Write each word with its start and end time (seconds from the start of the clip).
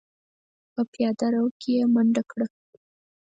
په 0.73 0.81
پياده 0.91 1.27
رو 1.33 1.45
کې 1.59 1.71
يې 1.77 1.85
منډه 1.93 2.23
کړه. 2.31 2.47